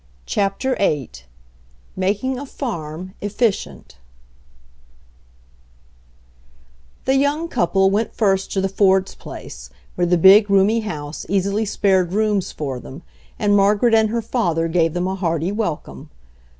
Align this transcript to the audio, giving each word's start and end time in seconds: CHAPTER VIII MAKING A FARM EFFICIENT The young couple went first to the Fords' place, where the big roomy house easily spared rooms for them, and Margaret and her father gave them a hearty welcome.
CHAPTER 0.25 0.75
VIII 0.77 1.11
MAKING 1.95 2.39
A 2.39 2.47
FARM 2.47 3.13
EFFICIENT 3.21 3.97
The 7.05 7.13
young 7.13 7.47
couple 7.47 7.91
went 7.91 8.15
first 8.15 8.51
to 8.53 8.61
the 8.61 8.67
Fords' 8.67 9.13
place, 9.13 9.69
where 9.93 10.07
the 10.07 10.17
big 10.17 10.49
roomy 10.49 10.79
house 10.79 11.27
easily 11.29 11.65
spared 11.65 12.13
rooms 12.13 12.51
for 12.51 12.79
them, 12.79 13.03
and 13.37 13.55
Margaret 13.55 13.93
and 13.93 14.09
her 14.09 14.23
father 14.23 14.67
gave 14.67 14.95
them 14.95 15.07
a 15.07 15.13
hearty 15.13 15.51
welcome. 15.51 16.09